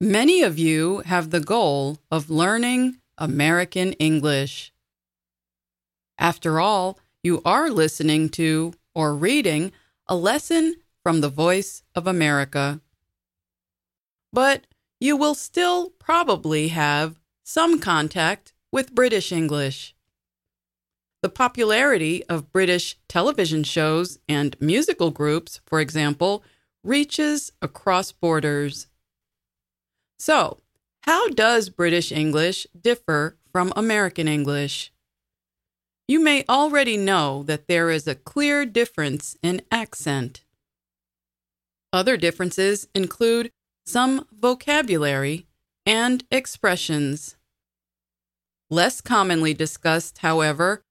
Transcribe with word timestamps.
Many 0.00 0.42
of 0.42 0.60
you 0.60 0.98
have 1.06 1.30
the 1.30 1.40
goal 1.40 1.98
of 2.08 2.30
learning 2.30 2.98
American 3.18 3.94
English. 3.94 4.72
After 6.16 6.60
all, 6.60 7.00
you 7.24 7.42
are 7.44 7.68
listening 7.68 8.28
to 8.30 8.74
or 8.94 9.12
reading 9.12 9.72
a 10.06 10.14
lesson 10.14 10.76
from 11.02 11.20
the 11.20 11.28
Voice 11.28 11.82
of 11.96 12.06
America. 12.06 12.80
But 14.32 14.68
you 15.00 15.16
will 15.16 15.34
still 15.34 15.90
probably 15.98 16.68
have 16.68 17.18
some 17.42 17.80
contact 17.80 18.52
with 18.70 18.94
British 18.94 19.32
English. 19.32 19.96
The 21.22 21.28
popularity 21.28 22.22
of 22.26 22.52
British 22.52 22.96
television 23.08 23.64
shows 23.64 24.20
and 24.28 24.56
musical 24.60 25.10
groups, 25.10 25.60
for 25.66 25.80
example, 25.80 26.44
reaches 26.84 27.50
across 27.60 28.12
borders. 28.12 28.86
So, 30.18 30.58
how 31.02 31.28
does 31.28 31.68
British 31.68 32.10
English 32.10 32.66
differ 32.78 33.36
from 33.52 33.72
American 33.76 34.28
English? 34.28 34.92
You 36.08 36.20
may 36.20 36.44
already 36.48 36.96
know 36.96 37.42
that 37.44 37.68
there 37.68 37.90
is 37.90 38.06
a 38.08 38.14
clear 38.14 38.66
difference 38.66 39.36
in 39.42 39.62
accent. 39.70 40.44
Other 41.92 42.16
differences 42.16 42.88
include 42.94 43.50
some 43.86 44.26
vocabulary 44.32 45.46
and 45.86 46.24
expressions. 46.30 47.36
Less 48.70 49.00
commonly 49.00 49.54
discussed, 49.54 50.18
however, 50.18 50.82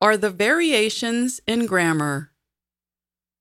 are 0.00 0.16
the 0.16 0.30
variations 0.30 1.40
in 1.46 1.66
grammar. 1.66 2.30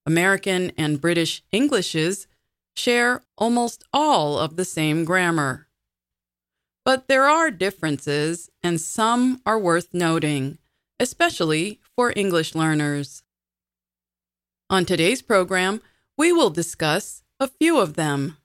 American 0.05 0.71
and 0.77 0.99
British 0.99 1.43
Englishes 1.51 2.27
share 2.75 3.21
almost 3.37 3.83
all 3.93 4.37
of 4.37 4.55
the 4.55 4.65
same 4.65 5.05
grammar. 5.05 5.67
But 6.83 7.07
there 7.07 7.23
are 7.23 7.49
differences, 7.49 8.49
and 8.61 8.79
some 8.79 9.41
are 9.45 9.59
worth 9.59 9.93
noting, 9.93 10.59
especially 10.99 11.79
for 11.95 12.13
English 12.15 12.53
learners. 12.53 13.23
On 14.69 14.85
today's 14.85 15.21
program, 15.21 15.81
we 16.17 16.31
will 16.31 16.49
discuss 16.49 17.23
a 17.39 17.47
few 17.47 17.79
of 17.79 17.95
them. 17.95 18.37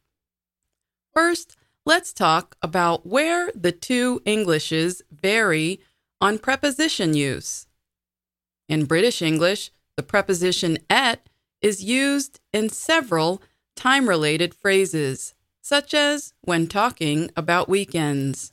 First, 1.12 1.56
let's 1.84 2.12
talk 2.12 2.56
about 2.62 3.06
where 3.06 3.50
the 3.54 3.72
two 3.72 4.20
Englishes 4.24 5.02
vary 5.10 5.80
on 6.20 6.38
preposition 6.38 7.14
use. 7.14 7.66
In 8.68 8.84
British 8.84 9.20
English, 9.20 9.70
the 9.96 10.02
preposition 10.02 10.78
at 10.88 11.28
is 11.60 11.84
used 11.84 12.40
in 12.52 12.68
several 12.68 13.42
time 13.80 14.08
related 14.08 14.54
phrases, 14.54 15.34
such 15.60 15.94
as 15.94 16.34
when 16.42 16.66
talking 16.66 17.30
about 17.36 17.68
weekends. 17.68 18.52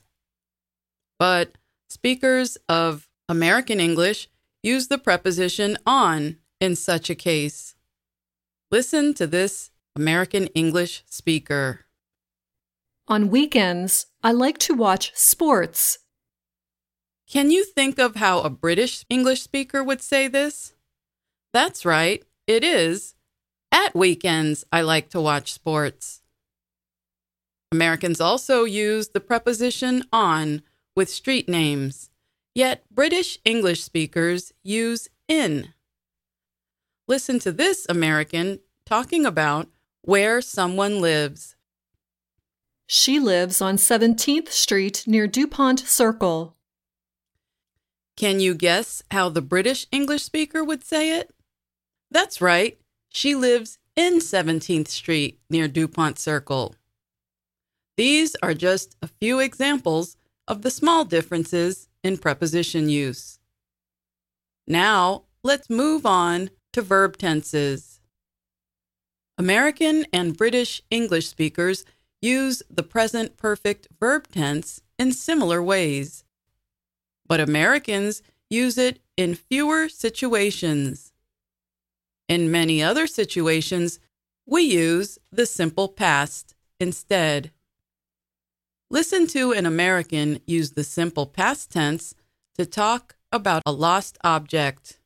But 1.18 1.58
speakers 1.88 2.56
of 2.68 3.08
American 3.28 3.78
English 3.78 4.28
use 4.62 4.88
the 4.88 4.98
preposition 4.98 5.76
on 5.86 6.38
in 6.60 6.74
such 6.74 7.08
a 7.10 7.14
case. 7.14 7.74
Listen 8.70 9.14
to 9.14 9.26
this 9.26 9.70
American 9.94 10.46
English 10.48 11.04
speaker. 11.06 11.86
On 13.06 13.28
weekends, 13.28 14.06
I 14.22 14.32
like 14.32 14.58
to 14.58 14.74
watch 14.74 15.12
sports 15.14 15.98
can 17.28 17.50
you 17.50 17.62
think 17.62 17.98
of 17.98 18.16
how 18.16 18.40
a 18.40 18.48
British 18.48 19.04
English 19.10 19.42
speaker 19.42 19.84
would 19.84 20.00
say 20.00 20.28
this? 20.28 20.72
That's 21.52 21.84
right, 21.84 22.24
it 22.46 22.64
is. 22.64 23.14
At 23.70 23.94
weekends, 23.94 24.64
I 24.72 24.82
like 24.82 25.10
to 25.10 25.20
watch 25.20 25.52
sports. 25.52 26.22
Americans 27.70 28.20
also 28.20 28.64
use 28.64 29.08
the 29.08 29.20
preposition 29.20 30.04
on 30.12 30.62
with 30.96 31.10
street 31.10 31.48
names, 31.48 32.10
yet 32.54 32.84
British 32.90 33.38
English 33.44 33.82
speakers 33.82 34.52
use 34.62 35.08
in. 35.28 35.74
Listen 37.06 37.38
to 37.40 37.52
this 37.52 37.86
American 37.88 38.60
talking 38.86 39.26
about 39.26 39.68
where 40.02 40.40
someone 40.40 41.00
lives. 41.00 41.56
She 42.86 43.20
lives 43.20 43.60
on 43.60 43.76
17th 43.76 44.48
Street 44.48 45.04
near 45.06 45.26
Dupont 45.26 45.80
Circle. 45.80 46.56
Can 48.16 48.40
you 48.40 48.54
guess 48.54 49.02
how 49.10 49.28
the 49.28 49.42
British 49.42 49.86
English 49.92 50.22
speaker 50.22 50.64
would 50.64 50.82
say 50.82 51.18
it? 51.18 51.30
That's 52.10 52.40
right. 52.40 52.77
She 53.08 53.34
lives 53.34 53.78
in 53.96 54.18
17th 54.18 54.88
Street 54.88 55.40
near 55.50 55.68
Dupont 55.68 56.18
Circle. 56.18 56.74
These 57.96 58.36
are 58.42 58.54
just 58.54 58.96
a 59.02 59.08
few 59.08 59.40
examples 59.40 60.16
of 60.46 60.62
the 60.62 60.70
small 60.70 61.04
differences 61.04 61.88
in 62.04 62.18
preposition 62.18 62.88
use. 62.88 63.38
Now, 64.66 65.24
let's 65.42 65.68
move 65.68 66.06
on 66.06 66.50
to 66.72 66.82
verb 66.82 67.16
tenses. 67.16 68.00
American 69.36 70.06
and 70.12 70.36
British 70.36 70.82
English 70.90 71.28
speakers 71.28 71.84
use 72.20 72.62
the 72.70 72.82
present 72.82 73.36
perfect 73.36 73.88
verb 73.98 74.28
tense 74.28 74.82
in 74.98 75.12
similar 75.12 75.62
ways 75.62 76.24
but 77.28 77.40
Americans 77.40 78.22
use 78.50 78.78
it 78.78 78.98
in 79.16 79.34
fewer 79.34 79.88
situations. 79.88 81.07
In 82.28 82.50
many 82.50 82.82
other 82.82 83.06
situations, 83.06 83.98
we 84.46 84.62
use 84.62 85.18
the 85.32 85.46
simple 85.46 85.88
past 85.88 86.54
instead. 86.78 87.50
Listen 88.90 89.26
to 89.28 89.52
an 89.52 89.66
American 89.66 90.40
use 90.46 90.72
the 90.72 90.84
simple 90.84 91.26
past 91.26 91.70
tense 91.70 92.14
to 92.56 92.64
talk 92.64 93.16
about 93.32 93.62
a 93.66 93.72
lost 93.72 94.18
object. 94.22 94.98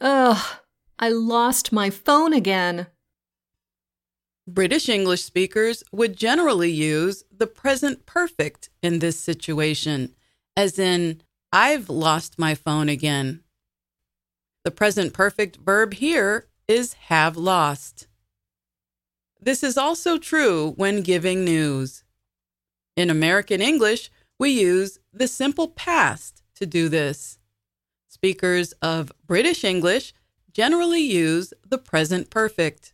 Ugh, 0.00 0.58
I 0.98 1.08
lost 1.08 1.72
my 1.72 1.90
phone 1.90 2.32
again. 2.32 2.86
British 4.46 4.88
English 4.88 5.22
speakers 5.22 5.84
would 5.92 6.16
generally 6.16 6.70
use 6.70 7.24
the 7.30 7.46
present 7.46 8.06
perfect 8.06 8.70
in 8.82 8.98
this 8.98 9.18
situation 9.18 10.14
as 10.56 10.78
in, 10.78 11.22
I've 11.52 11.88
lost 11.88 12.38
my 12.38 12.54
phone 12.54 12.88
again. 12.88 13.42
The 14.64 14.70
present 14.70 15.12
perfect 15.12 15.56
verb 15.56 15.94
here 15.94 16.46
is 16.68 16.92
have 16.94 17.36
lost. 17.36 18.06
This 19.40 19.62
is 19.62 19.78
also 19.78 20.18
true 20.18 20.72
when 20.76 21.02
giving 21.02 21.44
news. 21.44 22.04
In 22.96 23.08
American 23.08 23.62
English, 23.62 24.10
we 24.38 24.50
use 24.50 24.98
the 25.12 25.28
simple 25.28 25.68
past 25.68 26.42
to 26.56 26.66
do 26.66 26.88
this. 26.88 27.38
Speakers 28.08 28.72
of 28.82 29.12
British 29.26 29.64
English 29.64 30.12
generally 30.52 31.00
use 31.00 31.54
the 31.66 31.78
present 31.78 32.28
perfect. 32.28 32.92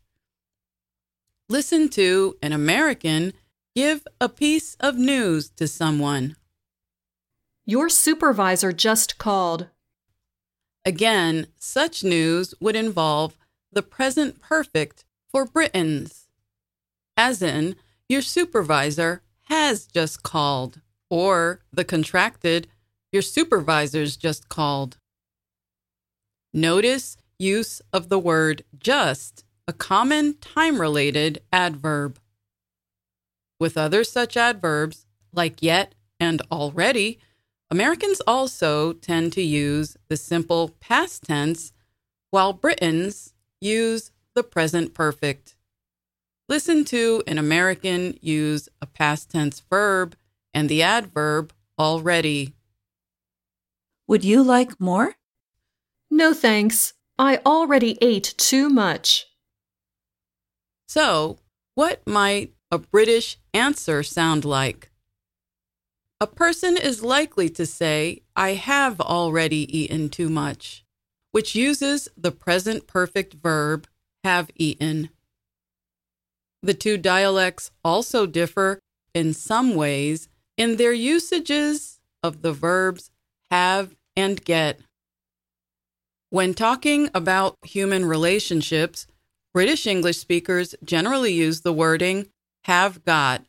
Listen 1.48 1.88
to 1.88 2.36
an 2.42 2.52
American 2.52 3.32
give 3.74 4.06
a 4.20 4.28
piece 4.28 4.74
of 4.80 4.96
news 4.96 5.50
to 5.50 5.68
someone. 5.68 6.36
Your 7.64 7.88
supervisor 7.88 8.72
just 8.72 9.18
called. 9.18 9.68
Again, 10.86 11.48
such 11.58 12.04
news 12.04 12.54
would 12.60 12.76
involve 12.76 13.36
the 13.72 13.82
present 13.82 14.40
perfect 14.40 15.04
for 15.28 15.44
Britons, 15.44 16.28
as 17.16 17.42
in, 17.42 17.74
your 18.08 18.22
supervisor 18.22 19.22
has 19.48 19.86
just 19.86 20.22
called, 20.22 20.80
or 21.10 21.60
the 21.72 21.84
contracted, 21.84 22.68
your 23.10 23.22
supervisor's 23.22 24.16
just 24.16 24.48
called. 24.48 24.98
Notice 26.54 27.16
use 27.36 27.82
of 27.92 28.08
the 28.08 28.18
word 28.20 28.62
just, 28.78 29.44
a 29.66 29.72
common 29.72 30.34
time 30.38 30.80
related 30.80 31.42
adverb. 31.52 32.20
With 33.58 33.76
other 33.76 34.04
such 34.04 34.36
adverbs, 34.36 35.04
like 35.32 35.62
yet 35.62 35.96
and 36.20 36.42
already, 36.52 37.18
Americans 37.70 38.20
also 38.26 38.92
tend 38.92 39.32
to 39.32 39.42
use 39.42 39.96
the 40.08 40.16
simple 40.16 40.68
past 40.80 41.24
tense, 41.24 41.72
while 42.30 42.52
Britons 42.52 43.34
use 43.60 44.12
the 44.34 44.44
present 44.44 44.94
perfect. 44.94 45.56
Listen 46.48 46.84
to 46.84 47.24
an 47.26 47.38
American 47.38 48.16
use 48.20 48.68
a 48.80 48.86
past 48.86 49.30
tense 49.30 49.60
verb 49.68 50.14
and 50.54 50.68
the 50.68 50.82
adverb 50.82 51.52
already. 51.78 52.54
Would 54.06 54.24
you 54.24 54.44
like 54.44 54.80
more? 54.80 55.16
No, 56.08 56.32
thanks. 56.32 56.94
I 57.18 57.38
already 57.44 57.98
ate 58.00 58.34
too 58.36 58.68
much. 58.68 59.26
So, 60.86 61.38
what 61.74 62.06
might 62.06 62.54
a 62.70 62.78
British 62.78 63.38
answer 63.52 64.04
sound 64.04 64.44
like? 64.44 64.92
A 66.18 66.26
person 66.26 66.78
is 66.78 67.02
likely 67.02 67.50
to 67.50 67.66
say, 67.66 68.22
I 68.34 68.54
have 68.54 69.00
already 69.02 69.78
eaten 69.78 70.08
too 70.08 70.30
much, 70.30 70.82
which 71.32 71.54
uses 71.54 72.08
the 72.16 72.32
present 72.32 72.86
perfect 72.86 73.34
verb 73.34 73.86
have 74.24 74.50
eaten. 74.54 75.10
The 76.62 76.72
two 76.72 76.96
dialects 76.96 77.70
also 77.84 78.24
differ 78.24 78.80
in 79.12 79.34
some 79.34 79.74
ways 79.74 80.30
in 80.56 80.76
their 80.76 80.92
usages 80.92 82.00
of 82.22 82.40
the 82.40 82.52
verbs 82.52 83.10
have 83.50 83.94
and 84.16 84.42
get. 84.42 84.80
When 86.30 86.54
talking 86.54 87.10
about 87.14 87.56
human 87.62 88.06
relationships, 88.06 89.06
British 89.52 89.86
English 89.86 90.16
speakers 90.16 90.74
generally 90.82 91.34
use 91.34 91.60
the 91.60 91.74
wording 91.74 92.28
have 92.64 93.04
got. 93.04 93.44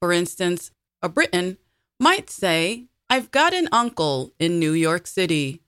For 0.00 0.12
instance, 0.12 0.72
a 1.02 1.08
Briton 1.08 1.58
might 1.98 2.30
say, 2.30 2.86
I've 3.10 3.30
got 3.30 3.52
an 3.52 3.68
uncle 3.72 4.32
in 4.38 4.58
New 4.58 4.72
York 4.72 5.06
City. 5.06 5.60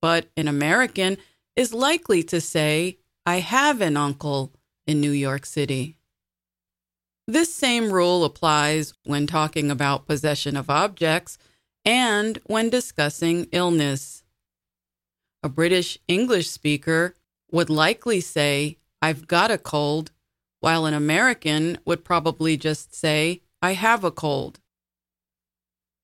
But 0.00 0.28
an 0.36 0.48
American 0.48 1.18
is 1.54 1.74
likely 1.74 2.22
to 2.24 2.40
say, 2.40 2.98
I 3.26 3.40
have 3.40 3.80
an 3.80 3.96
uncle 3.96 4.52
in 4.86 5.00
New 5.00 5.10
York 5.10 5.46
City. 5.46 5.98
This 7.28 7.54
same 7.54 7.92
rule 7.92 8.24
applies 8.24 8.94
when 9.04 9.26
talking 9.26 9.70
about 9.70 10.06
possession 10.06 10.56
of 10.56 10.70
objects 10.70 11.38
and 11.84 12.38
when 12.46 12.70
discussing 12.70 13.48
illness. 13.52 14.22
A 15.42 15.48
British 15.48 15.98
English 16.08 16.48
speaker 16.48 17.14
would 17.50 17.70
likely 17.70 18.20
say, 18.20 18.78
I've 19.00 19.26
got 19.28 19.50
a 19.50 19.58
cold, 19.58 20.10
while 20.60 20.86
an 20.86 20.94
American 20.94 21.78
would 21.84 22.04
probably 22.04 22.56
just 22.56 22.94
say, 22.94 23.41
I 23.62 23.74
have 23.74 24.02
a 24.02 24.10
cold. 24.10 24.58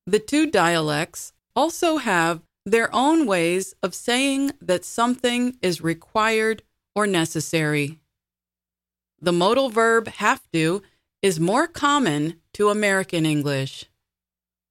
The 0.06 0.20
two 0.20 0.48
dialects 0.48 1.32
also 1.56 1.96
have 1.96 2.40
their 2.64 2.88
own 2.94 3.26
ways 3.26 3.74
of 3.82 3.94
saying 3.94 4.52
that 4.60 4.84
something 4.84 5.56
is 5.60 5.80
required 5.80 6.62
or 6.94 7.06
necessary. 7.06 7.98
The 9.20 9.32
modal 9.32 9.70
verb 9.70 10.06
have 10.06 10.42
to 10.52 10.82
is 11.20 11.40
more 11.40 11.66
common 11.66 12.40
to 12.52 12.70
American 12.70 13.26
English. 13.26 13.86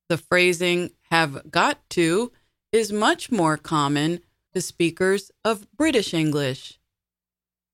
The 0.08 0.18
phrasing 0.18 0.92
have 1.12 1.52
got 1.52 1.78
to 1.92 2.32
is 2.72 2.94
much 2.94 3.30
more 3.30 3.58
common 3.58 4.22
to 4.54 4.62
speakers 4.62 5.32
of 5.44 5.68
British 5.76 6.14
English. 6.14 6.80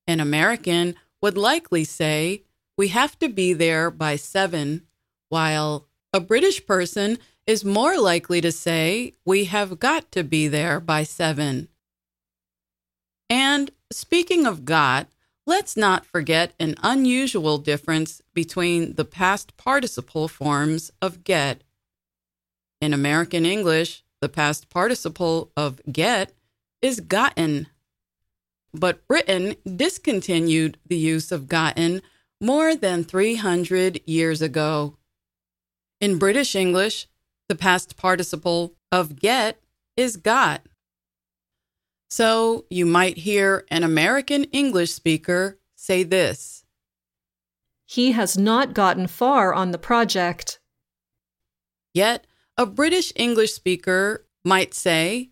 An 0.07 0.19
American 0.19 0.95
would 1.21 1.38
likely 1.38 1.83
say, 1.83 2.44
We 2.77 2.88
have 2.89 3.19
to 3.19 3.30
be 3.30 3.54
there 3.54 3.92
by 3.92 4.15
seven, 4.15 4.88
while 5.33 5.88
a 6.13 6.19
British 6.19 6.63
person 6.68 7.18
is 7.47 7.65
more 7.65 7.97
likely 7.97 8.39
to 8.39 8.51
say, 8.51 9.15
We 9.25 9.45
have 9.45 9.80
got 9.80 10.12
to 10.12 10.24
be 10.24 10.47
there 10.47 10.80
by 10.80 11.01
seven. 11.01 11.69
And 13.31 13.71
speaking 13.91 14.45
of 14.45 14.63
got, 14.63 15.07
let's 15.47 15.75
not 15.75 16.06
forget 16.06 16.53
an 16.59 16.75
unusual 16.83 17.57
difference 17.57 18.21
between 18.35 18.94
the 18.94 19.06
past 19.06 19.57
participle 19.57 20.27
forms 20.27 20.91
of 21.01 21.24
get. 21.24 21.63
In 22.79 22.94
American 22.94 23.44
English, 23.44 24.03
the 24.21 24.29
past 24.29 24.69
participle 24.69 25.51
of 25.57 25.81
get 25.91 26.31
is 26.79 27.00
gotten. 27.00 27.65
But 28.71 29.07
Britain 29.07 29.56
discontinued 29.65 30.77
the 30.86 30.97
use 30.97 31.31
of 31.31 31.47
gotten 31.47 32.03
more 32.39 32.75
than 32.75 33.03
300 33.03 34.01
years 34.06 34.44
ago. 34.44 34.97
In 36.03 36.19
British 36.19 36.53
English, 36.53 37.07
the 37.47 37.55
past 37.55 37.95
participle 37.95 38.73
of 38.91 39.21
get 39.21 39.61
is 39.95 40.17
got. 40.17 40.67
So 42.09 42.65
you 42.69 42.85
might 42.85 43.19
hear 43.19 43.65
an 43.71 43.83
American 43.85 44.44
English 44.51 44.91
speaker 44.91 45.59
say 45.77 46.03
this 46.03 46.65
He 47.85 48.11
has 48.11 48.38
not 48.38 48.73
gotten 48.73 49.07
far 49.07 49.53
on 49.53 49.71
the 49.71 49.77
project. 49.77 50.59
Yet 51.94 52.27
a 52.57 52.65
British 52.65 53.13
English 53.15 53.53
speaker 53.53 54.25
might 54.44 54.73
say 54.73 55.29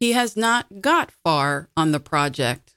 he 0.00 0.12
has 0.12 0.38
not 0.38 0.80
got 0.80 1.10
far 1.22 1.68
on 1.76 1.92
the 1.92 2.00
project. 2.00 2.76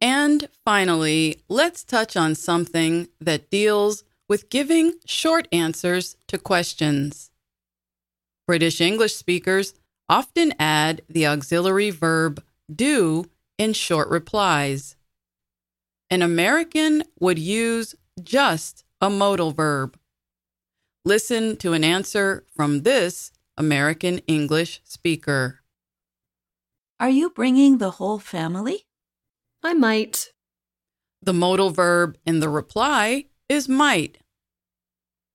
And 0.00 0.48
finally, 0.64 1.42
let's 1.48 1.82
touch 1.82 2.16
on 2.16 2.36
something 2.36 3.08
that 3.20 3.50
deals 3.50 4.04
with 4.30 4.48
giving 4.48 4.94
short 5.04 5.48
answers 5.50 6.16
to 6.28 6.38
questions. 6.38 7.32
British 8.46 8.80
English 8.80 9.16
speakers 9.16 9.74
often 10.08 10.54
add 10.56 11.02
the 11.08 11.26
auxiliary 11.26 11.90
verb 11.90 12.40
do 12.72 13.24
in 13.58 13.72
short 13.72 14.08
replies. 14.08 14.94
An 16.10 16.22
American 16.22 17.02
would 17.18 17.40
use 17.40 17.96
just 18.22 18.84
a 19.00 19.10
modal 19.10 19.50
verb. 19.50 19.98
Listen 21.04 21.56
to 21.56 21.72
an 21.72 21.82
answer 21.82 22.44
from 22.54 22.82
this 22.82 23.32
American 23.56 24.18
English 24.28 24.80
speaker. 24.84 25.58
Are 27.00 27.10
you 27.10 27.30
bringing 27.30 27.78
the 27.78 27.90
whole 27.92 28.20
family? 28.20 28.86
I 29.64 29.74
might. 29.74 30.28
The 31.20 31.32
modal 31.32 31.70
verb 31.70 32.16
in 32.24 32.38
the 32.38 32.48
reply 32.48 33.24
is 33.48 33.68
might. 33.68 34.19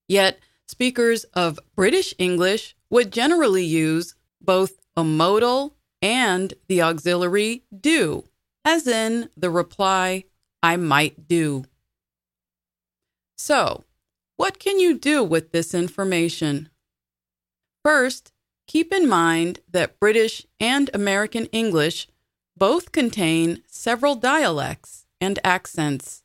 Yet, 0.08 0.40
speakers 0.68 1.24
of 1.34 1.60
British 1.76 2.14
English 2.18 2.76
would 2.90 3.12
generally 3.12 3.66
use 3.66 4.16
both 4.42 4.80
a 4.96 5.04
modal 5.04 5.76
and 6.02 6.54
the 6.68 6.82
auxiliary 6.82 7.64
do, 7.76 8.26
as 8.64 8.88
in 8.88 9.30
the 9.36 9.50
reply, 9.50 10.26
I 10.62 10.78
might 10.78 11.28
do. 11.28 11.66
So, 13.38 13.84
what 14.38 14.60
can 14.60 14.80
you 14.80 14.98
do 14.98 15.24
with 15.24 15.52
this 15.52 15.74
information? 15.74 16.70
First, 17.84 18.32
keep 18.68 18.92
in 18.94 19.08
mind 19.08 19.60
that 19.70 20.00
British 20.00 20.46
and 20.60 20.90
American 20.94 21.46
English 21.48 22.08
both 22.58 22.92
contain 22.92 23.62
several 23.68 24.16
dialects 24.16 25.06
and 25.22 25.40
accents. 25.44 26.24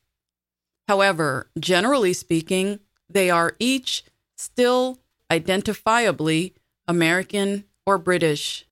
However, 0.88 1.50
generally 1.58 2.12
speaking, 2.12 2.80
they 3.12 3.30
are 3.30 3.56
each 3.58 4.04
still 4.36 4.98
identifiably 5.30 6.54
American 6.86 7.64
or 7.86 7.98
British. 7.98 8.66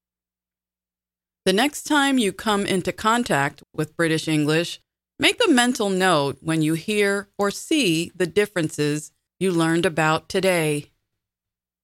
The 1.44 1.52
next 1.52 1.84
time 1.84 2.18
you 2.18 2.32
come 2.32 2.66
into 2.66 2.92
contact 2.92 3.62
with 3.72 3.96
British 3.96 4.28
English, 4.28 4.80
make 5.18 5.40
a 5.46 5.50
mental 5.50 5.88
note 5.88 6.38
when 6.40 6.62
you 6.62 6.74
hear 6.74 7.28
or 7.38 7.50
see 7.50 8.12
the 8.14 8.26
differences 8.26 9.12
you 9.40 9.50
learned 9.52 9.86
about 9.86 10.28
today. 10.28 10.90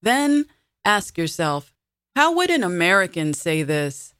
Then 0.02 0.46
ask 0.84 1.16
yourself, 1.16 1.72
how 2.14 2.34
would 2.34 2.50
an 2.50 2.62
American 2.62 3.32
say 3.32 3.62
this? 3.62 4.14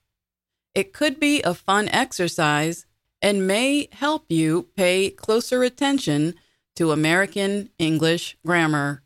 It 0.75 0.92
could 0.92 1.20
be 1.20 1.42
a 1.42 1.54
fun 1.54 1.88
exercise 1.90 2.87
and 3.20 3.47
may 3.47 3.88
help 3.92 4.25
you 4.28 4.68
pay 4.76 5.11
closer 5.11 5.62
attention 5.62 6.35
to 6.76 6.90
American 6.90 7.71
English 7.78 8.37
grammar. 8.45 9.02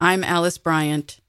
I'm 0.00 0.24
Alice 0.24 0.58
Bryant. 0.58 1.19